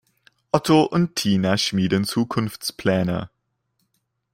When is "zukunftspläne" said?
2.05-3.29